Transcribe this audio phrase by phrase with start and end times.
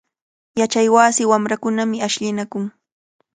[0.59, 2.63] Yachaywasi wamrakunami ashllinakun.